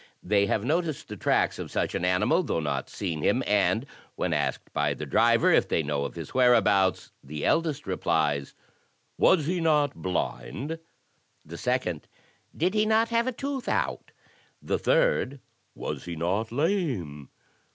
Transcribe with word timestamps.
They 0.23 0.47
have 0.47 0.63
noticed 0.63 1.09
the 1.09 1.15
tracks 1.15 1.59
of 1.59 1.69
such 1.69 1.93
an 1.93 2.03
animal, 2.03 2.41
though 2.41 2.59
not 2.59 2.89
seen 2.89 3.21
him, 3.21 3.43
and 3.45 3.85
when 4.15 4.33
asked 4.33 4.73
by 4.73 4.95
the 4.95 5.05
driver 5.05 5.51
if 5.53 5.67
they 5.67 5.83
know 5.83 6.05
of 6.05 6.15
his 6.15 6.33
whereabouts, 6.33 7.11
the 7.23 7.45
eldest 7.45 7.85
replies: 7.85 8.55
*' 8.87 9.17
Was 9.19 9.45
he 9.45 9.61
not 9.61 9.93
blind? 9.93 10.79
The 11.45 11.57
second: 11.59 12.07
"Did 12.57 12.73
he 12.73 12.87
not 12.87 13.09
have 13.09 13.27
a 13.27 13.31
tooth 13.31 13.69
out?" 13.69 14.11
The 14.59 14.79
third: 14.79 15.39
"Was 15.75 16.05
he 16.05 16.15
not 16.15 16.51
lame?" 16.51 17.29